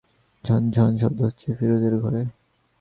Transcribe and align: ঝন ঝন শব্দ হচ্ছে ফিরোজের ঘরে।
ঝন 0.43 0.61
ঝন 0.71 0.91
শব্দ 0.97 1.19
হচ্ছে 1.21 1.47
ফিরোজের 1.53 1.95
ঘরে। 1.99 2.21